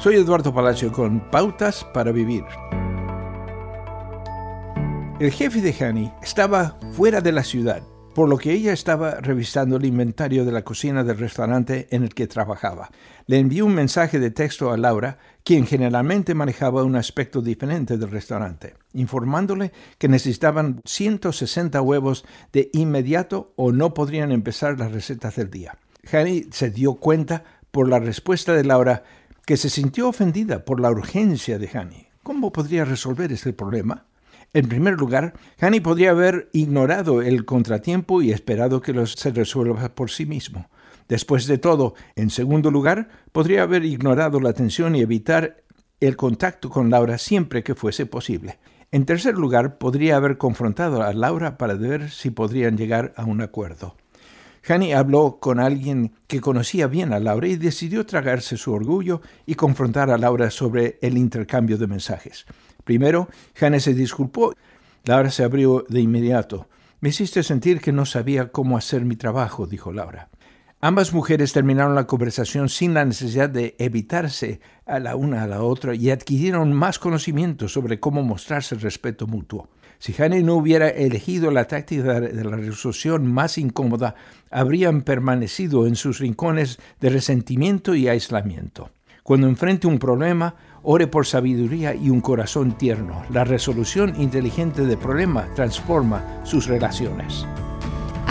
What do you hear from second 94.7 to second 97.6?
del problema transforma sus relaciones.